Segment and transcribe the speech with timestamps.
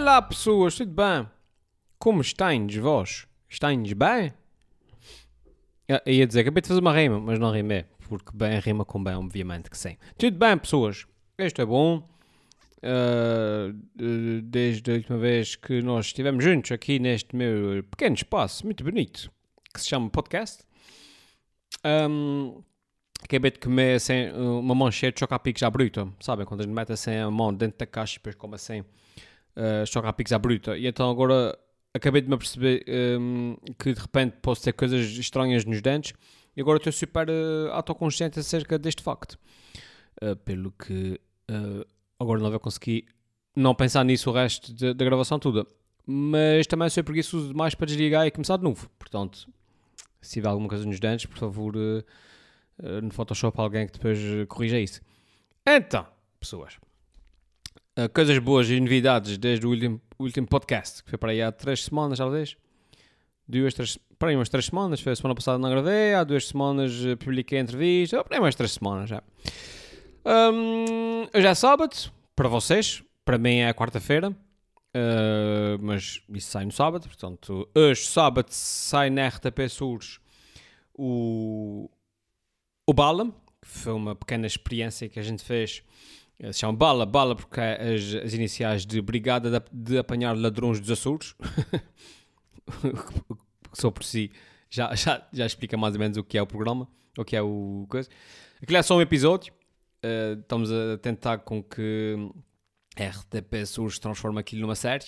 [0.00, 1.28] Olá pessoas, tudo bem?
[1.98, 3.26] Como estáis vós?
[3.50, 4.32] Estáis bem?
[5.90, 9.02] Ah, ia dizer, acabei de fazer uma rima, mas não rimei, porque bem rima com
[9.02, 9.96] bem, obviamente que sim.
[10.16, 11.04] Tudo bem pessoas,
[11.36, 12.08] isto é bom.
[12.80, 13.74] Ah,
[14.44, 19.28] desde a última vez que nós estivemos juntos aqui neste meu pequeno espaço, muito bonito,
[19.74, 20.62] que se chama podcast.
[21.82, 22.62] Ahm,
[23.20, 26.46] acabei de comer assim, uma mão cheia de chocapics à bruta, sabem?
[26.46, 28.84] Quando a gente mete assim a mão dentro da caixa e depois come assim
[29.58, 30.78] uh, chocapics à bruta.
[30.78, 31.58] E então agora
[31.92, 32.84] acabei de me aperceber
[33.20, 36.14] um, que de repente posso ter coisas estranhas nos dentes
[36.56, 39.38] e agora estou super uh, autoconsciente acerca deste facto.
[40.22, 41.86] Uh, pelo que uh,
[42.18, 43.06] agora não vou conseguir
[43.54, 45.66] não pensar nisso o resto da gravação toda.
[46.06, 48.88] Mas também sou preguiçoso demais para desligar e começar de novo.
[48.98, 49.46] Portanto,
[50.20, 51.74] se tiver alguma coisa nos dentes, por favor,
[53.02, 54.18] no Photoshop alguém que depois
[54.48, 55.02] corrija isso.
[55.66, 56.06] Então,
[56.40, 56.78] pessoas,
[57.98, 61.50] uh, coisas boas e novidades desde o último, último podcast, que foi para aí há
[61.50, 62.56] três semanas, talvez.
[63.46, 66.46] Duas, três, para aí umas três semanas, foi a semana passada não gravei, há duas
[66.46, 69.22] semanas uh, publiquei a entrevista, para aí umas três semanas já.
[70.24, 71.96] Um, hoje é sábado,
[72.36, 74.34] para vocês, para mim é quarta-feira.
[74.88, 80.18] Uh, mas isso sai no sábado, portanto, hoje, sábado, sai na RTP Sures
[80.94, 81.88] o,
[82.86, 83.26] o Bala,
[83.60, 85.82] que foi uma pequena experiência que a gente fez.
[86.40, 90.78] Se chama Bala, Bala porque é as, as iniciais de Brigada de, de Apanhar Ladrões
[90.78, 91.34] dos Açores.
[93.74, 94.30] Só por si
[94.70, 97.42] já, já, já explica mais ou menos o que é o programa, o que é
[97.42, 98.08] o coisa.
[98.62, 99.52] Aquilo é só um episódio.
[100.04, 102.16] Uh, estamos a tentar com que
[102.96, 105.06] RTP Sures transforme aquilo numa série.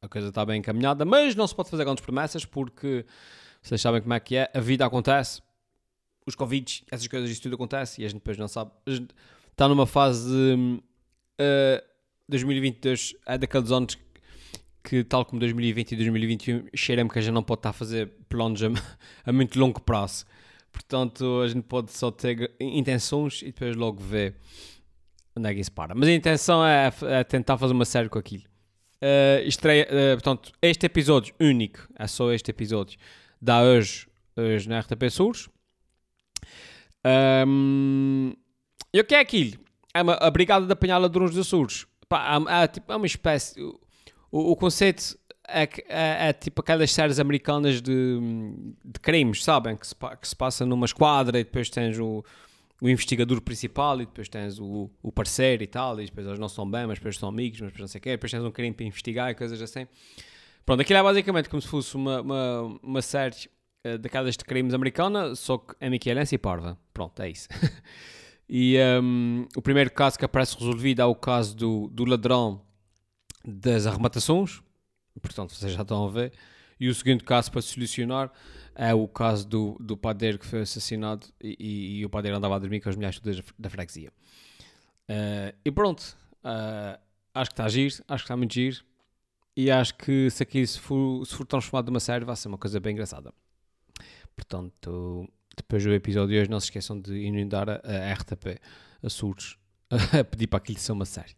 [0.00, 3.04] A coisa está bem encaminhada, mas não se pode fazer grandes promessas porque
[3.60, 4.50] vocês sabem como é que é.
[4.54, 5.42] A vida acontece,
[6.26, 8.70] os convites, essas coisas, isso tudo acontece e a gente depois não sabe.
[9.60, 10.34] Está numa fase.
[10.34, 10.80] hum,
[11.38, 11.82] uh,
[12.26, 13.98] 2022 é daqueles anos
[14.82, 18.10] que, tal como 2020 e 2021, cheira-me que a gente não pode estar a fazer
[18.26, 18.68] planos a,
[19.28, 20.24] a muito longo prazo.
[20.72, 24.34] Portanto, a gente pode só ter intenções e depois logo ver
[25.36, 25.94] onde é que isso para.
[25.94, 28.44] Mas a intenção é, é tentar fazer uma série com aquilo.
[29.02, 32.98] Uh, estreia, uh, portanto, este episódio único, é só este episódio,
[33.38, 35.50] dá hoje, hoje na RTP Sures.
[37.46, 38.32] Um,
[38.92, 39.58] e o que é aquilo?
[39.94, 41.86] É uma, a Brigada de Apanhar Ladrões dos Açores.
[42.08, 43.60] Pá, é, é, é uma espécie.
[44.30, 45.18] O, o conceito
[45.48, 48.20] é, é, é tipo aquelas séries americanas de,
[48.84, 49.76] de crimes, sabem?
[49.76, 52.24] Que se, que se passa numa esquadra e depois tens o,
[52.80, 56.00] o investigador principal e depois tens o, o parceiro e tal.
[56.00, 58.02] E depois eles não são bem, mas depois são amigos, mas depois não sei o
[58.02, 58.10] quê.
[58.10, 59.86] Depois tens um crime para investigar e coisas assim.
[60.64, 63.34] Pronto, aquilo é basicamente como se fosse uma, uma, uma série
[63.82, 66.78] eh, daquelas de crimes americana, só que é miquelense e parva.
[66.92, 67.48] Pronto, é isso.
[68.52, 72.60] e ehm, o primeiro caso que aparece resolvido é o caso do, do ladrão
[73.44, 74.60] das arrematações.
[75.22, 76.32] Portanto, vocês já estão a ver.
[76.78, 78.32] E o segundo caso para solucionar
[78.74, 82.56] é o caso do, do padeiro que foi assassinado e, e- e o padeiro andava
[82.56, 84.10] a dormir com as mulheres todas da, freguesia.
[85.08, 86.98] Eh, e pronto, eh,
[87.34, 88.82] acho que está a giro, acho que está muito giro.
[89.56, 92.58] E acho que se aqui se for, se for transformado numa série vai ser uma
[92.58, 93.32] coisa bem engraçada.
[94.34, 95.28] Portanto,
[95.62, 98.58] depois do episódio de hoje, não se esqueçam de inundar a, a RTP
[99.02, 99.56] Açores
[99.90, 101.34] a pedir para aquilo ser uma série.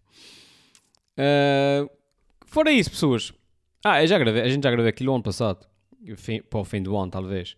[1.18, 1.90] Uh,
[2.46, 3.32] fora isso, pessoas.
[3.84, 5.66] Ah, eu já gravei, a gente já gravei aquilo ano passado.
[6.16, 7.56] Fim- para o fim do ano, talvez.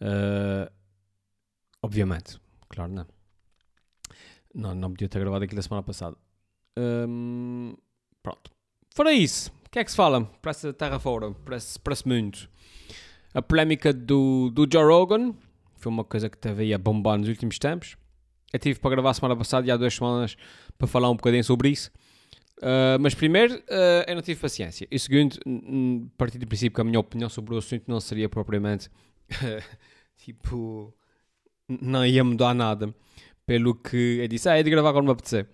[0.00, 0.70] Uh,
[1.82, 2.38] obviamente.
[2.68, 3.06] Claro, não.
[4.54, 6.16] Não, não podia ter gravado aquilo a semana passada.
[6.78, 7.74] Um,
[8.22, 8.50] pronto.
[8.94, 11.92] Fora isso, o que é que se fala para essa terra fora, para esse, para
[11.94, 12.38] esse mundo?
[13.32, 15.34] A polémica do, do Joe Rogan
[15.82, 17.96] foi uma coisa que teve aí a bombar nos últimos tempos.
[18.52, 20.36] Eu tive para gravar a semana passada e há duas semanas
[20.78, 21.90] para falar um bocadinho sobre isso.
[22.58, 24.86] Uh, mas primeiro, uh, eu não tive paciência.
[24.90, 27.98] E segundo, n- n- parti do princípio que a minha opinião sobre o assunto não
[27.98, 28.88] seria propriamente
[30.16, 30.94] tipo,
[31.68, 32.94] não ia mudar nada.
[33.46, 35.48] Pelo que eu disse, ah, é de gravar quando me apetecer.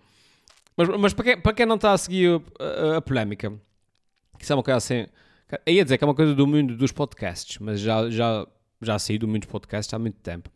[0.76, 3.50] Mas, mas para, quem, para quem não está a seguir a, a- a polémica,
[4.38, 5.06] que isso é uma coisa assim.
[5.64, 8.46] Eu ia dizer que é uma coisa do mundo dos podcasts, mas já, já,
[8.80, 10.50] já saí do mundo dos podcasts há muito tempo.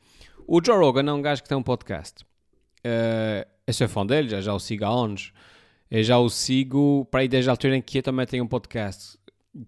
[0.46, 2.24] O Joe Rogan é um gajo que tem um podcast.
[2.84, 5.32] Uh, eu sou fã dele, já, já o sigo há anos.
[5.90, 8.48] Eu já o sigo para aí desde a altura em que eu também tenho um
[8.48, 9.18] podcast,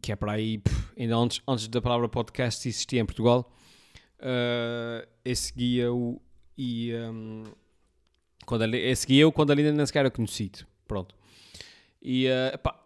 [0.01, 3.53] que é para aí, pff, ainda antes, antes da palavra podcast existir em Portugal.
[4.19, 6.21] Uh, eu seguia-o
[6.57, 6.95] e.
[6.95, 7.45] um,
[8.47, 10.67] quando ele, eu seguia-o quando ele ainda nem sequer era conhecido.
[10.87, 11.15] Pronto.
[12.03, 12.84] E, uh, pá,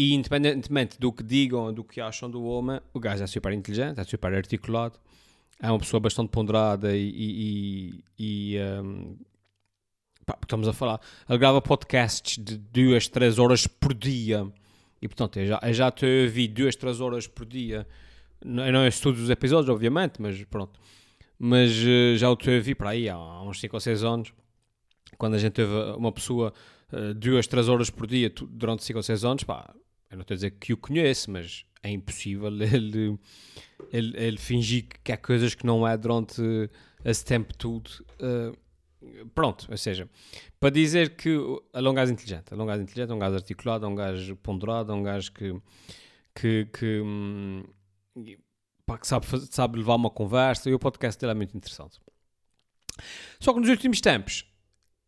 [0.00, 4.00] e independentemente do que digam, do que acham do homem, o gajo é super inteligente,
[4.00, 4.98] é super articulado,
[5.62, 9.14] é uma pessoa bastante ponderada e, e, e, um,
[10.24, 14.50] pá, estamos a falar, ele grava podcasts de 2, 3 horas por dia.
[15.02, 17.86] E portanto, eu já, eu já te ouvi 2, 3 horas por dia.
[18.40, 20.80] Eu não estudo os episódios, obviamente, mas pronto.
[21.38, 24.32] Mas uh, já o te ouvi para aí há, uns 5 ou 6 anos.
[25.18, 26.54] Quando a gente teve uma pessoa
[27.16, 29.74] 2, uh, 3 horas por dia durante 5 ou 6 anos, pá,
[30.10, 33.18] eu não estou a dizer que o conheço, mas é impossível ele,
[33.92, 36.42] ele, ele fingir que há coisas que não é durante
[37.04, 37.88] esse tempo todo.
[38.20, 38.56] Uh,
[39.34, 40.08] pronto, ou seja,
[40.58, 41.30] para dizer que
[41.72, 44.36] é um gajo inteligente, é um gajo inteligente, é um gajo articulado, é um gajo
[44.36, 45.54] ponderado, é um gajo que,
[46.34, 47.64] que, que, hum,
[48.84, 51.98] pá, que sabe, sabe levar uma conversa e o podcast dele é muito interessante.
[53.38, 54.44] Só que nos últimos tempos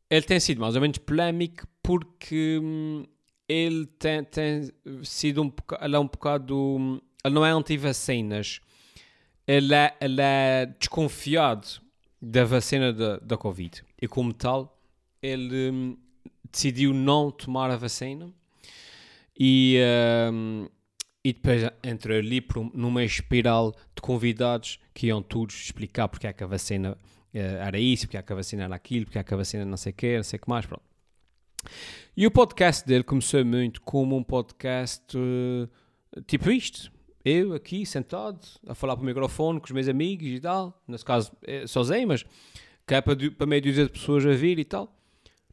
[0.08, 3.05] ele tem sido mais ou menos polémico porque hum,
[3.49, 4.71] ele tem, tem
[5.03, 6.56] sido um, ele é um bocado.
[6.56, 8.61] Hum, ele não é anti-vacinas,
[9.47, 11.81] ele é, ele é desconfiado
[12.21, 13.85] da vacina da, da Covid.
[14.00, 14.81] E como tal,
[15.23, 15.97] ele hum,
[16.50, 18.31] decidiu não tomar a vacina
[19.39, 19.79] e,
[20.33, 20.69] um,
[21.25, 26.33] e depois entrou ali por, numa espiral de convidados que iam todos explicar porque é
[26.33, 29.25] que a vacina uh, era isso, porque é que a vacina era aquilo, porque é
[29.25, 30.92] que a vacina não sei o quê, não sei o que mais, pronto.
[32.14, 36.93] E o podcast dele começou muito como um podcast uh, tipo isto,
[37.25, 41.06] eu aqui sentado a falar para o microfone com os meus amigos e tal, nesse
[41.06, 42.23] caso é sozinho, mas
[42.87, 44.94] que é para, para meio dúzia de pessoas a vir e tal.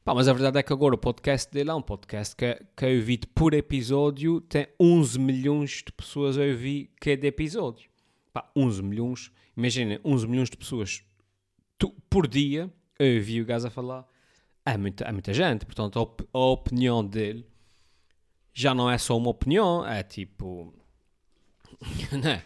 [0.03, 2.85] Pá, mas a verdade é que agora o podcast dele é um podcast que, que
[2.85, 7.89] é ouvido por episódio, tem 11 milhões de pessoas a ouvir cada episódio.
[8.33, 11.05] Pá, 11 milhões, imaginem, 11 milhões de pessoas
[11.77, 12.69] tu, por dia
[12.99, 14.05] a ouvir o gajo a falar.
[14.65, 15.99] É muita, é muita gente, portanto
[16.33, 17.45] a, a opinião dele
[18.53, 20.73] já não é só uma opinião, é tipo
[22.11, 22.43] né?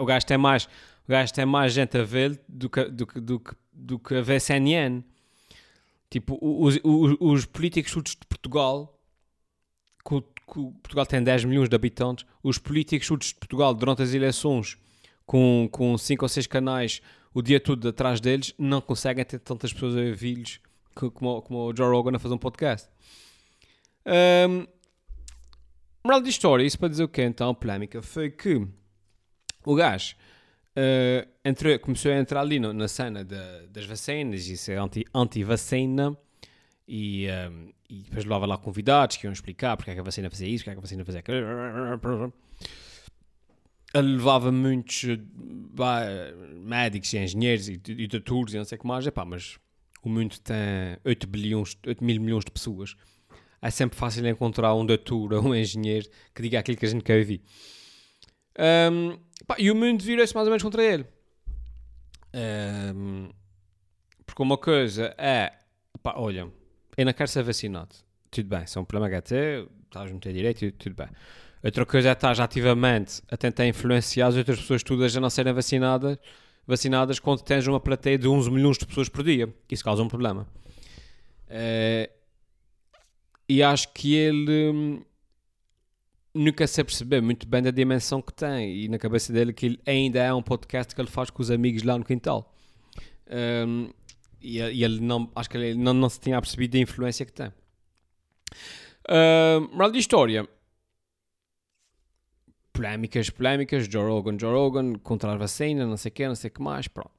[0.00, 0.64] o gajo tem mais
[1.06, 4.14] o gajo tem mais gente a ver do que, do, que, do, que, do que
[4.14, 5.02] a ver CNN
[6.10, 8.98] tipo os, os, os políticos de Portugal
[10.06, 14.78] que, que Portugal tem 10 milhões de habitantes os políticos de Portugal durante as eleições
[15.26, 17.00] com, com 5 ou 6 canais
[17.32, 20.60] o dia todo atrás deles não conseguem ter tantas pessoas a ouvir-lhes
[20.94, 22.88] como, como o Joe Rogan a fazer um podcast
[24.06, 24.66] um,
[26.04, 27.48] Moral de história, isso para dizer o quê então?
[27.48, 28.66] A polémica foi que
[29.64, 30.14] o gajo
[30.76, 34.78] uh, começou a entrar ali no, na cena de, das vacinas e ser
[35.14, 36.18] anti-vacina anti
[36.86, 40.28] e, um, e depois levava lá convidados que iam explicar porque é que a vacina
[40.28, 41.38] fazia isso, porque é que a vacina fazia aquilo.
[43.94, 45.06] Ele levava muitos
[45.72, 46.04] bah,
[46.54, 49.58] médicos e engenheiros e, e doutores e não sei o que mais, epá, mas
[50.08, 52.96] o mundo tem 8, bilhões, 8 mil milhões de pessoas
[53.64, 57.02] é sempre fácil encontrar um doutor ou um engenheiro que diga aquilo que a gente
[57.02, 57.40] quer ouvir.
[58.58, 61.06] Um, pá, e o mundo virou-se mais ou menos contra ele.
[62.94, 63.30] Um,
[64.26, 65.50] porque uma coisa é,
[66.02, 66.46] pá, olha,
[66.94, 67.94] eu não quero ser vacinado.
[68.30, 71.08] Tudo bem, se é um problema que é teu, estás a meter direito, tudo bem.
[71.62, 75.54] Outra coisa é estás ativamente a tentar influenciar as outras pessoas todas a não serem
[75.54, 76.18] vacinadas,
[76.66, 79.52] vacinadas quando tens uma plateia de 11 milhões de pessoas por dia.
[79.70, 80.46] Isso causa um problema.
[81.48, 82.10] Uh,
[83.48, 85.02] e acho que ele hum,
[86.34, 89.80] nunca se perceber muito bem da dimensão que tem e na cabeça dele que ele
[89.86, 92.52] ainda é um podcast que ele faz com os amigos lá no quintal.
[93.66, 93.90] Um,
[94.40, 97.32] e, e, ele não, acho que ele não, não se tinha percebido da influência que
[97.32, 97.48] tem.
[99.08, 100.48] Uh, moral de história.
[102.74, 106.50] Polémicas, polémicas, Joe Rogan, Joe Rogan, contra a vacina, não sei o que, não sei
[106.50, 107.12] o que mais, pronto.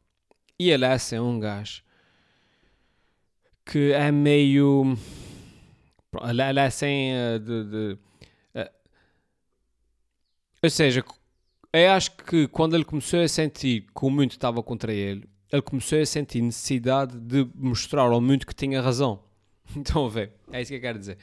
[0.60, 1.84] E ele é assim um gajo
[3.66, 4.96] que é meio
[6.22, 7.98] ela é sem uh, de, de
[8.56, 8.70] uh,
[10.62, 11.04] ou seja,
[11.74, 15.62] eu acho que quando ele começou a sentir que o mundo estava contra ele, ele
[15.62, 19.24] começou a sentir necessidade de mostrar ao mundo que tinha razão.
[19.76, 21.18] Então, ver, é isso que eu quero dizer.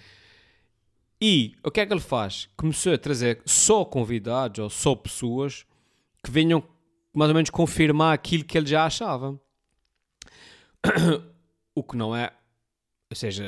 [1.25, 2.49] E o que é que ele faz?
[2.57, 5.65] Começou a trazer só convidados ou só pessoas
[6.21, 6.65] que venham
[7.15, 9.41] mais ou menos confirmar aquilo que ele já achava.
[11.77, 12.33] o que não é,
[13.09, 13.45] ou seja,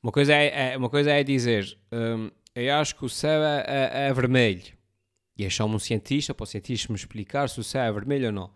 [0.00, 3.64] uma coisa é, é uma coisa é dizer, um, eu acho que o céu é,
[3.66, 4.72] é, é vermelho.
[5.36, 8.32] E achar-me um cientista para o cientista me explicar se o céu é vermelho ou
[8.32, 8.52] não.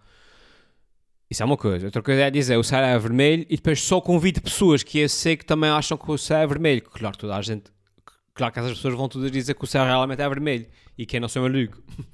[1.28, 1.86] Isso é uma coisa.
[1.86, 5.08] Outra coisa é dizer o céu é vermelho e depois só convido pessoas que eu
[5.08, 6.82] sei que também acham que o céu é vermelho.
[6.82, 7.72] Claro, toda a gente.
[8.34, 11.20] Claro que essas pessoas vão todas dizer que o céu realmente é vermelho e que
[11.20, 11.82] não sou maluco.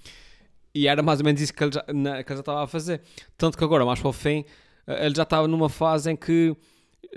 [0.75, 2.67] e era mais ou menos isso que ele, já, na, que ele já estava a
[2.67, 3.03] fazer.
[3.37, 4.45] Tanto que agora, mais para o fim,
[4.87, 6.57] eh, ele já estava numa fase em que,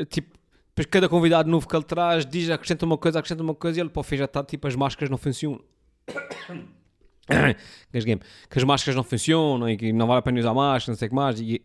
[0.09, 0.37] tipo,
[0.69, 3.81] depois cada convidado novo que ele traz diz, acrescenta uma coisa, acrescenta uma coisa e
[3.81, 5.61] ele para o fim já está tipo as máscaras não funcionam.
[8.49, 11.07] que as máscaras não funcionam e que não vale a pena usar máscara, não sei
[11.07, 11.39] o que mais.
[11.39, 11.61] E,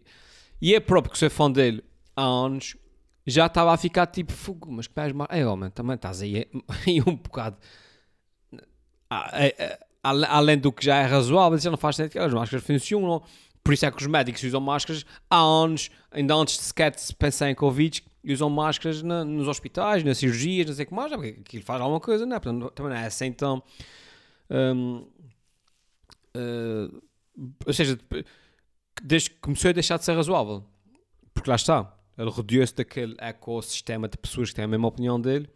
[0.60, 1.84] e é próprio que sou fã dele
[2.16, 2.76] há anos.
[3.26, 5.26] Já estava a ficar tipo fogo, mas que mais mal.
[5.30, 6.46] É, homem, também estás aí,
[6.86, 7.56] aí um bocado.
[9.10, 12.32] Ah, é, é, além do que já é razoável, já não faz sentido que as
[12.32, 13.22] máscaras funcionam.
[13.64, 17.12] Por isso é que os médicos usam máscaras há anos, ainda antes de sequer se
[17.12, 21.10] pensar em Covid, usam máscaras na, nos hospitais, nas cirurgias, não sei o que mais,
[21.10, 22.40] porque aquilo faz alguma coisa, não é?
[22.40, 23.60] Portanto, também não é assim então.
[27.66, 27.98] Ou seja,
[29.02, 30.64] desde começou a deixar de ser razoável,
[31.34, 35.48] porque lá está, ele rodeou-se daquele ecossistema de pessoas que têm a mesma opinião dele,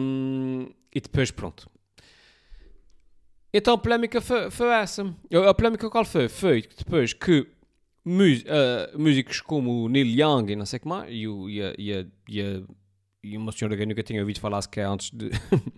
[0.00, 1.68] um, e depois pronto,
[3.52, 5.14] então a polémica foi, foi, essa.
[5.48, 6.28] A polémica qual foi?
[6.28, 11.10] Foi depois que uh, músicos como o Neil Young e não sei o que mais,
[11.10, 12.62] e, o, e, a, e, a, e, a,
[13.22, 15.30] e uma senhora que eu nunca tinha ouvido falar sequer antes, de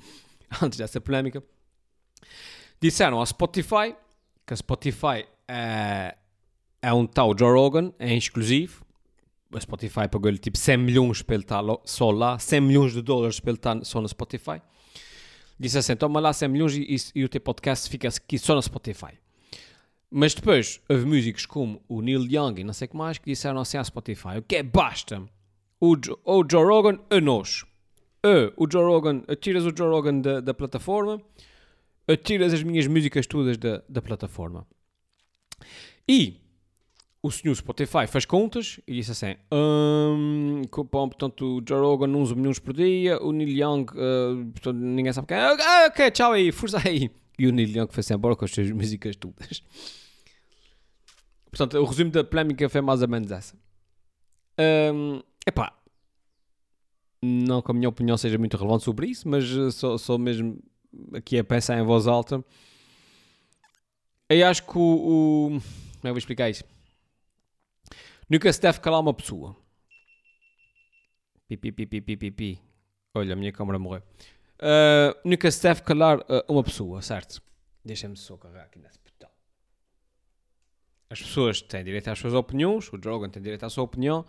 [0.60, 1.42] antes dessa polémica,
[2.80, 3.94] disseram ao Spotify
[4.44, 6.16] que a Spotify é,
[6.80, 8.84] é um tal Joe Rogan, é exclusivo.
[9.52, 13.40] A Spotify pagou-lhe tipo 100 milhões para ele estar só lá, 100 milhões de dólares
[13.40, 14.60] para ele estar só no Spotify
[15.58, 18.54] disse assim: toma lá 100 milhões e, e, e o teu podcast fica aqui só
[18.54, 19.18] no Spotify.
[20.10, 23.26] Mas depois houve músicos como o Neil Young e não sei o que mais que
[23.26, 25.22] disseram assim à Spotify: o que é basta?
[25.80, 27.64] O, o Joe Rogan a nós.
[28.56, 31.20] o Joe Rogan, tiras o Joe Rogan da, da plataforma,
[32.24, 34.66] tiras as minhas músicas todas da, da plataforma.
[36.08, 36.40] E
[37.22, 42.58] o senhor Spotify fez contas e disse assim: um, portanto, o Joe Rogan 11 milhões
[42.58, 45.40] por dia, o Neil Young, uh, portanto, ninguém sabe quem é.
[45.40, 47.10] Ah, ok, tchau aí, força aí.
[47.38, 49.62] E o Neil Young foi-se embora com as suas músicas todas.
[51.50, 53.56] Portanto, o resumo da polémica foi mais ou menos essa.
[54.92, 55.72] Um, epá,
[57.22, 59.44] não que a minha opinião seja muito relevante sobre isso, mas
[59.75, 60.58] só, só mesmo
[61.14, 62.44] aqui a pensar em voz alta.
[64.28, 64.80] Eu acho que o.
[64.80, 66.62] o como é que eu vou explicar isso?
[68.28, 69.56] Nunca se deve calar uma pessoa.
[71.49, 72.62] Pi, pi, pi, pi.
[73.14, 74.02] Olha, a minha câmera morreu.
[74.61, 77.40] Uh, nunca se deve calar uh, uma pessoa, certo?
[77.85, 79.30] Deixa-me só carregar aqui nesse botão.
[81.08, 84.26] As pessoas têm direito às suas opiniões, o Drogan tem direito à sua opinião.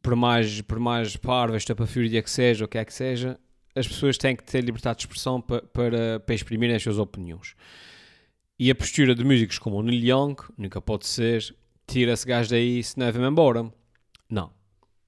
[0.00, 3.40] Por mais, por mais parva, estapafúrdia que seja, o que é que seja,
[3.74, 7.56] as pessoas têm que ter liberdade de expressão para, para, para exprimirem as suas opiniões.
[8.60, 11.54] E a postura de músicos como o Neil Young nunca pode ser
[11.86, 13.72] tira esse gajo daí se não é embora.
[14.28, 14.52] Não.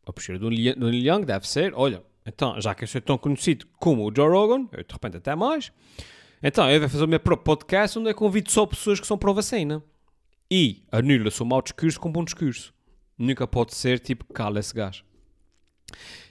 [0.06, 3.66] A postura do Neil, Young deve ser, olha, então, já que eu sou tão conhecido
[3.80, 5.72] como o Joe Rogan, eu de repente até mais,
[6.40, 9.18] então eu vou fazer o meu próprio podcast onde eu convido só pessoas que são
[9.18, 9.82] pró-vacina.
[10.48, 12.72] E anula o mau discurso com bom discurso.
[13.18, 15.04] Nunca pode ser tipo, cala esse gajo.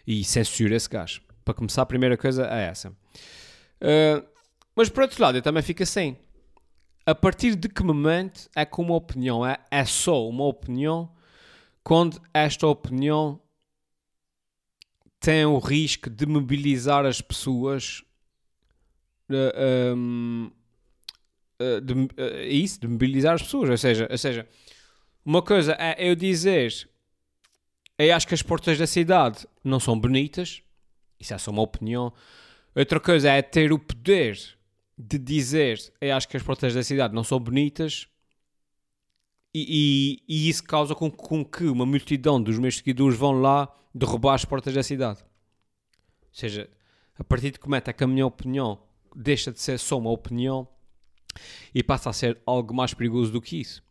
[0.08, 1.22] E censura esse gajo.
[1.44, 2.90] Para começar, a primeira coisa é essa.
[2.90, 4.26] Uh,
[4.76, 6.18] mas por outro lado, eu também fico assim
[7.10, 11.12] a partir de que momento é que uma opinião é, é só uma opinião
[11.84, 13.42] quando esta opinião
[15.20, 18.04] tem o risco de mobilizar as pessoas
[19.30, 20.52] uh, eh, um,
[21.60, 22.08] uh, eh, de, uh,
[22.48, 24.48] isso, de mobilizar as pessoas, ou seja, ou seja,
[25.26, 26.88] uma coisa é eu dizer
[27.98, 30.62] eu acho que as portas da cidade não são bonitas,
[31.20, 32.14] isso é só uma opinião.
[32.74, 34.59] Outra coisa é ter o poder
[35.00, 38.10] de dizer eu acho que as portas da cidade não são bonitas
[39.54, 43.74] e, e, e isso causa com, com, que uma multidão dos meus seguidores vão lá
[43.96, 45.22] derrubar as portas da cidade.
[45.22, 46.70] Ou seja,
[47.18, 48.80] a partir de que é que a minha opinião
[49.16, 50.68] deixa de ser só uma opinião
[51.74, 53.82] e passa a ser algo mais perigoso do que isso.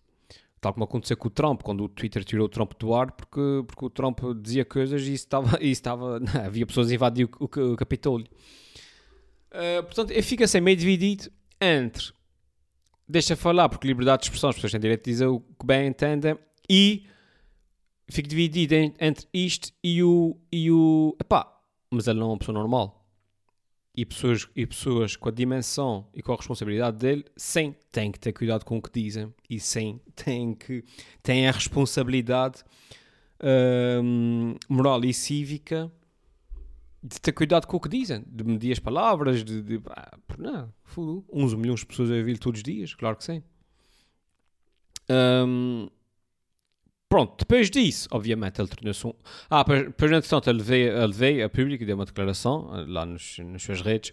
[0.60, 3.64] Tal como aconteceu com o Trump, quando o Twitter tirou o Trump do ar, porque,
[3.66, 7.72] porque o Trump dizia coisas e, estava, e estava, havia pessoas a invadir o, o,
[7.72, 8.26] o Capitólio.
[9.58, 11.28] Uh, portanto, eu fico assim meio dividido
[11.60, 12.12] entre
[13.08, 15.88] deixa falar porque liberdade de expressão, as pessoas têm direito de dizer o que bem
[15.88, 16.38] entendem
[16.70, 17.06] e
[18.08, 21.60] fico dividido entre isto e o, e o epá,
[21.90, 22.96] mas ele não é uma pessoa normal.
[23.96, 28.20] E pessoas, e pessoas com a dimensão e com a responsabilidade dele, sim, têm que
[28.20, 30.84] ter cuidado com o que dizem e sim, têm, que,
[31.20, 32.62] têm a responsabilidade
[33.40, 35.90] uh, moral e cívica
[37.02, 39.62] de ter cuidado com o que dizem, de medir as palavras, de.
[39.62, 43.24] de ah, não, fudo, 11 milhões de pessoas a ouvir todos os dias, claro que
[43.24, 43.42] sim.
[45.10, 45.88] Um,
[47.08, 49.14] pronto, depois disso, obviamente, ele tornou-se um.
[49.48, 53.06] Ah, depois, entretanto, ele veio, ele veio a público e deu uma declaração ah, lá
[53.06, 54.12] nos, nas suas redes.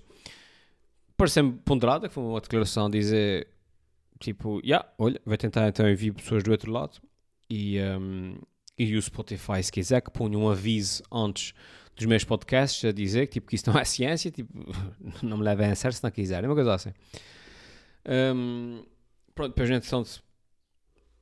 [1.18, 3.48] Pareceu-me ponderada, que foi uma declaração a dizer
[4.20, 7.02] tipo, yeah, olha, vai tentar então enviar pessoas do outro lado
[7.50, 8.38] e, um,
[8.78, 11.54] e o Spotify, se quiser, que ponha um aviso antes
[11.96, 14.52] dos meus podcasts a dizer que, tipo, que isso não é ciência, tipo,
[15.24, 16.94] não me levem a sério se não quiserem, uma coisa assim.
[18.08, 18.84] Um,
[19.34, 20.22] pronto, depois, entretanto,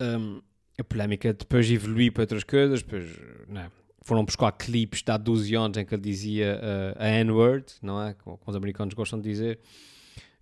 [0.02, 0.42] um,
[0.80, 3.06] a polémica depois evoluiu para outras coisas, depois
[3.48, 7.66] né, foram buscar clipes de há 12 anos em que ele dizia uh, a N-word,
[7.82, 8.14] não é?
[8.16, 9.60] Como, os americanos gostam de dizer.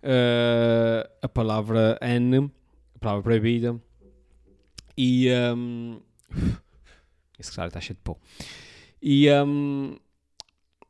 [0.02, 2.50] Uh, a palavra N,
[2.94, 3.80] a palavra proibida.
[4.96, 5.28] E.
[5.54, 6.00] Um,
[7.38, 8.16] esse cara está cheio de pó.
[9.00, 9.30] E.
[9.30, 9.96] Um,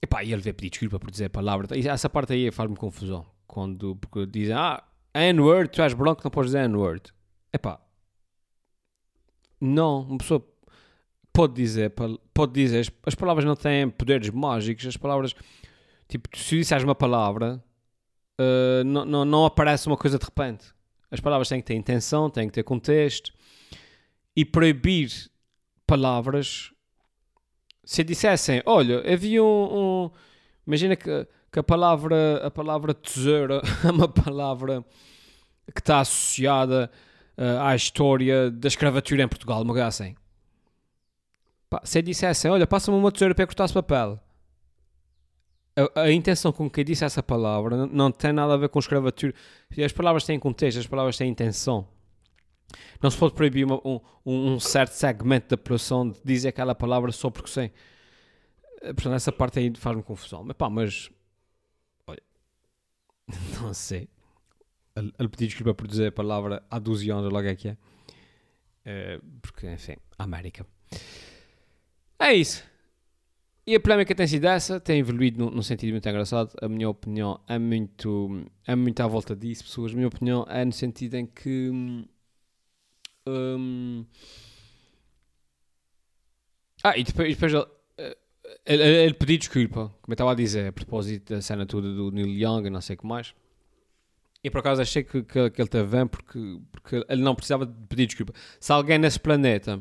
[0.02, 1.68] epá, e ele veio pedir desculpa por dizer a palavra.
[1.78, 3.24] Essa parte aí faz-me confusão.
[3.46, 4.82] Quando porque dizem, ah,
[5.14, 7.12] N-word, tu és branco, não podes dizer N-word.
[7.52, 7.80] Epá,
[9.64, 10.44] não, uma pessoa
[11.32, 11.94] pode dizer,
[12.34, 15.34] pode dizer, as palavras não têm poderes mágicos, as palavras,
[16.08, 17.62] tipo, se disseres uma palavra,
[18.40, 20.66] uh, não, não, não aparece uma coisa de repente.
[21.12, 23.32] As palavras têm que ter intenção, têm que ter contexto,
[24.34, 25.30] e proibir
[25.86, 26.71] palavras,
[27.84, 30.10] se dissessem, olha, havia um, um
[30.66, 34.84] imagina que, que a palavra, a palavra tesoura é uma palavra
[35.74, 36.90] que está associada
[37.36, 40.14] uh, à história da escravatura em Portugal, uma assim.
[41.84, 44.20] Se dissessem, olha, passa-me uma tesoura para cortar papel.
[45.74, 48.78] A, a, intenção com que disse essa palavra não, não, tem nada a ver com
[48.78, 49.32] escravatura.
[49.82, 51.88] As palavras têm contexto, as palavras têm intenção.
[53.00, 57.12] Não se pode proibir uma, um, um, certo segmento da população de dizer aquela palavra
[57.12, 57.70] só porque sim.
[58.82, 60.44] Eh, portanto, essa parte aí faz-me confusão.
[60.44, 61.10] Mas pá, mas.
[62.06, 62.22] Olha.
[63.60, 64.08] Não sei
[64.96, 67.76] ele pediu desculpa por dizer a palavra há 12 anos, logo é que é.
[68.84, 70.66] Uh, porque, enfim, América.
[72.18, 72.64] É isso.
[73.66, 76.52] E a polémica tem sido essa, tem evoluído num, num, sentido muito engraçado.
[76.60, 79.92] A minha opinião é muito, é muito à volta disso, pessoas.
[79.92, 81.70] A minha opinião é no sentido em que.
[86.84, 87.66] Ah, e depois, depois ele,
[87.98, 88.16] eh,
[88.66, 92.10] ele, ele, pediu desculpa, como eu estava a dizer, a propósito da cena toda do
[92.10, 93.34] Neil Young e não sei o que mais.
[94.42, 97.64] E por acaso achei que, que, que ele teve bem porque, porque ele não precisava
[97.64, 98.32] de pedir desculpa.
[98.58, 99.80] Se alguém nesse planeta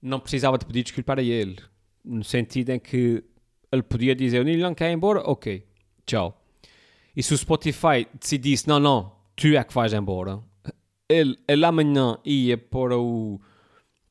[0.00, 1.58] não precisava de pedir desculpa para ele,
[2.02, 3.22] no sentido em que
[3.70, 5.20] ele podia dizer: O Neil Young quer ir embora?
[5.20, 5.66] Ok,
[6.06, 6.42] tchau.
[7.14, 10.40] E se o Spotify decidisse: Não, não, tu é que vais embora,
[11.08, 13.40] ele, ele amanhã ia para o,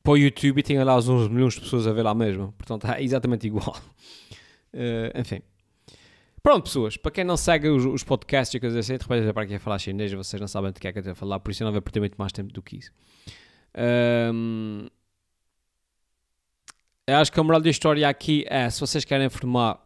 [0.02, 2.52] para o YouTube e tinha lá uns milhões de pessoas a ver lá mesmo.
[2.58, 3.76] Portanto, é exatamente igual.
[4.72, 5.40] Uh, enfim.
[6.42, 9.42] Pronto, pessoas, para quem não segue os, os podcasts e coisas assim, de repente para
[9.42, 11.40] aqui a falar chinês, vocês não sabem do que é que eu estou a falar,
[11.40, 12.92] por isso eu não vou perder muito mais tempo do que isso.
[14.32, 14.86] Um,
[17.06, 19.84] eu acho que a moral da história aqui é, se vocês querem formar,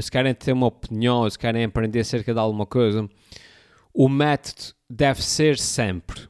[0.00, 3.08] se querem ter uma opinião, se querem aprender acerca de alguma coisa,
[3.94, 6.28] o método deve ser sempre.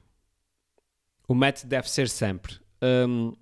[1.26, 2.56] O método deve ser sempre.
[2.82, 3.32] Um,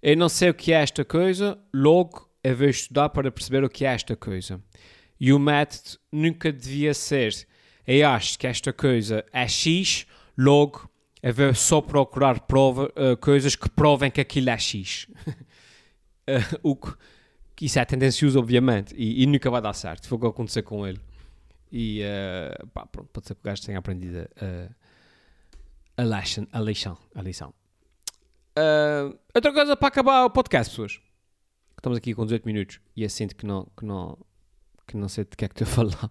[0.00, 3.68] eu não sei o que é esta coisa, logo eu vou estudar para perceber o
[3.68, 4.62] que é esta coisa.
[5.20, 7.46] E o método nunca devia ser
[7.86, 10.06] eu acho que esta coisa é X,
[10.38, 10.88] logo
[11.22, 15.06] eu vou só procurar prova, uh, coisas que provem que aquilo é X.
[15.28, 16.96] uh, o que,
[17.60, 20.08] isso é tendencioso, obviamente, e, e, nunca vai dar certo.
[20.08, 21.00] Foi o que aconteceu com ele.
[21.72, 24.28] E uh, pá, pronto, pode ser que o gajo tenha aprendido
[25.96, 26.46] a, a, lição.
[26.52, 27.54] A lição, a lição.
[29.34, 31.00] outra coisa para acabar o podcast, pessoas.
[31.78, 34.16] Estamos aqui com 18 minutos e sinto que não, que não,
[34.86, 36.10] que não sei de que é que estou a falar.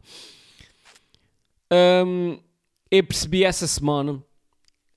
[1.71, 2.37] Um,
[2.91, 4.21] eu percebi essa semana,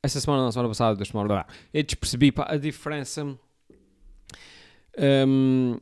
[0.02, 3.38] essa semana, não, semana passada, duas semanas, eu percebi pá, a diferença
[4.98, 5.78] um,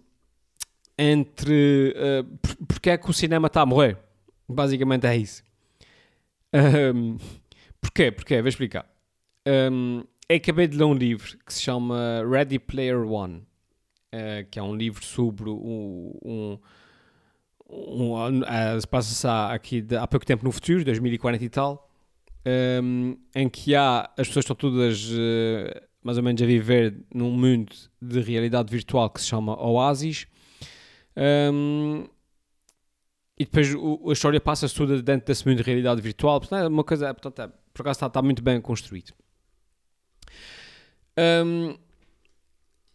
[0.98, 3.98] entre uh, porque é que o cinema está a morrer.
[4.48, 5.42] Basicamente é isso.
[6.94, 7.16] Um,
[7.80, 8.10] porquê?
[8.10, 8.40] Porquê?
[8.40, 8.86] Vou explicar.
[9.46, 13.44] Um, acabei de ler um livro que se chama Ready Player One
[14.12, 16.58] uh, que é um livro sobre um, um,
[17.68, 21.90] um uh, passa-se aqui de, há pouco tempo no futuro, 2040 e tal,
[22.82, 27.30] um, em que há as pessoas estão todas uh, mais ou menos a viver num
[27.30, 30.26] mundo de realidade virtual que se chama Oasis.
[31.16, 32.06] Um,
[33.38, 36.40] e depois o, a história passa-se toda dentro desse mundo de realidade virtual.
[36.40, 39.12] Portanto, é uma coisa, portanto, é, por acaso está, está, muito bem construído.
[41.18, 41.76] Um,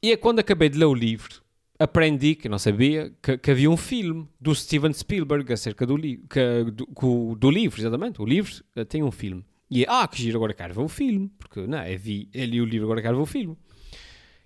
[0.02, 1.42] e é quando acabei de ler o livro,
[1.80, 6.18] aprendi, que não sabia, que, que havia um filme do Steven Spielberg acerca do, li
[6.30, 8.22] que, do, do, livro, exatamente.
[8.22, 9.44] O livro uh, tem um filme.
[9.70, 11.32] E é, ah, que giro, agora quero ver o filme.
[11.38, 13.58] Porque, não, eu vi, eu li o livro, agora quero ver o filme.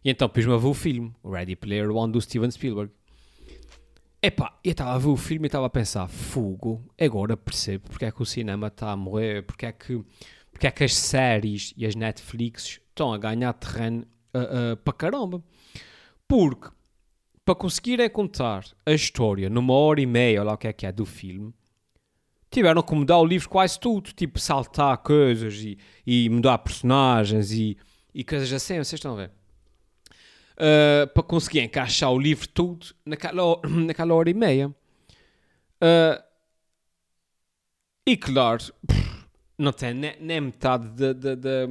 [0.04, 2.92] E então pus-me a ver o filme, Ready Player One do Steven Spielberg.
[4.24, 8.06] Epá, eu estava a ver o filme e estava a pensar, fogo, agora percebo porque
[8.06, 10.00] é que o cinema está a morrer, porque é que,
[10.52, 14.06] porque é que as séries e as Netflix estão a ganhar terreno
[14.36, 15.44] uh, uh, para caramba.
[16.28, 16.70] Porque
[17.44, 20.92] para conseguirem contar a história numa hora e meia, lá o que é que é,
[20.92, 21.52] do filme,
[22.52, 27.76] tiveram que mudar o livro quase tudo, tipo saltar coisas e, e mudar personagens e,
[28.14, 29.41] e coisas assim, vocês estão a ver?
[30.62, 34.68] Uh, para conseguir encaixar o livro tudo naquela, naquela hora e meia.
[34.68, 36.22] Uh,
[38.06, 38.64] e claro,
[39.58, 41.68] não tem nem, nem metade de, de, de,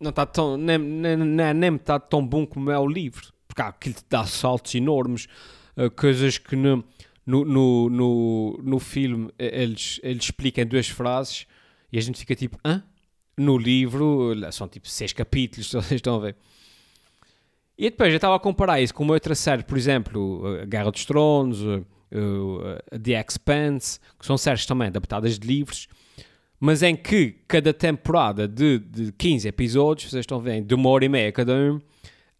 [0.00, 3.68] não está tão nem, nem, nem, metade tão bom como é o livro porque há
[3.68, 5.26] aquilo te dá saltos enormes
[5.76, 6.84] uh, coisas que no,
[7.26, 11.46] no, no, no, no filme eles, eles explicam em duas frases
[11.90, 12.82] e a gente fica tipo hã?
[13.36, 16.36] no livro são tipo seis capítulos vocês estão a ver
[17.76, 21.04] e depois eu estava a comparar isso com outra série por exemplo a Guerra dos
[21.04, 21.60] Tronos
[22.14, 25.88] uh, The Expanse, que são séries também adaptadas de livros,
[26.58, 31.04] mas em que cada temporada de, de 15 episódios, vocês estão vendo, de uma hora
[31.04, 31.80] e meia cada um,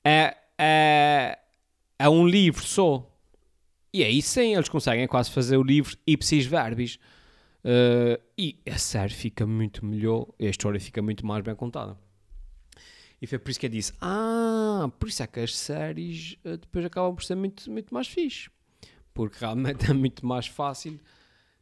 [0.04, 1.38] é, é,
[1.98, 3.10] é um livro só.
[3.92, 6.98] E aí sim, eles conseguem quase fazer o livro ipsis verbis.
[7.64, 11.96] Uh, e a série fica muito melhor, a história fica muito mais bem contada.
[13.24, 16.56] E foi por isso que eu disse: Ah, por isso é que as séries uh,
[16.58, 18.50] depois acabam por ser muito, muito mais fixe
[19.14, 21.00] porque realmente é muito mais fácil,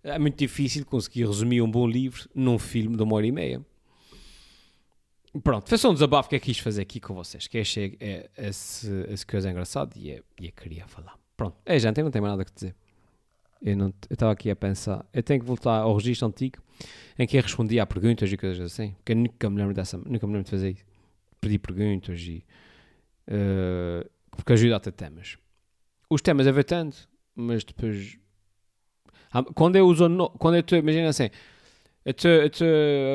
[0.03, 3.65] é muito difícil conseguir resumir um bom livro num filme de uma hora e meia.
[5.43, 8.29] Pronto, foi só um desabafo que eu quis fazer aqui com vocês, que achei é,
[8.37, 11.17] esse, esse coisa engraçado e eu, eu queria falar.
[11.37, 12.75] Pronto, é gente, eu não tenho mais nada a dizer.
[13.63, 16.59] Eu estava aqui a pensar, eu tenho que voltar ao registro antigo
[17.19, 19.97] em que eu respondia a perguntas e coisas assim, porque eu nunca me lembro dessa,
[19.97, 20.85] nunca me lembro de fazer isso.
[21.43, 22.45] Pedir perguntas e.
[23.29, 25.37] Uh, porque ajuda a ter temas.
[26.09, 28.17] Os temas ver tanto, mas depois.
[29.55, 30.09] Quando eu uso.
[30.09, 30.31] No...
[30.31, 30.79] Quando eu.
[30.79, 31.29] Imagina assim.
[32.05, 32.67] Eu estou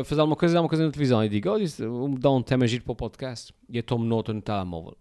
[0.02, 2.66] a fazer alguma coisa, alguma coisa na televisão e digo, olha, vou dar um tema
[2.66, 4.98] giro para o podcast e eu tomo nota no telemóvel.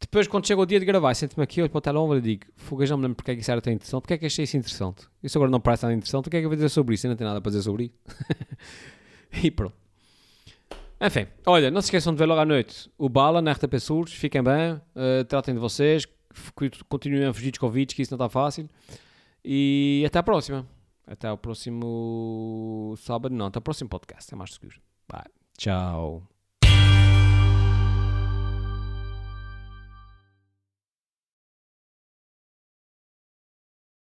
[0.00, 2.46] Depois, quando chega o dia de gravar, sento-me aqui, olho para o telemóvel e digo,
[2.56, 4.44] fuga, já me lembro porque é que isso era tão interessante, porque é que achei
[4.44, 5.06] isso interessante.
[5.22, 7.06] Isso agora não parece tão interessante, o que é que eu vou dizer sobre isso?
[7.06, 7.94] Eu não tenho nada para dizer sobre isso.
[9.44, 9.87] e pronto.
[11.00, 14.14] Enfim, olha, não se esqueçam de ver logo à noite o Bala na RTP Surdos,
[14.14, 16.04] fiquem bem, uh, tratem de vocês,
[16.88, 18.68] continuem a fugir dos convites, que isso não está fácil.
[19.44, 20.66] E até a próxima.
[21.06, 23.34] Até o próximo sábado.
[23.34, 24.32] Não, até o próximo podcast.
[24.32, 24.80] É mais seguro.
[25.08, 25.32] Bye.
[25.56, 26.37] Tchau.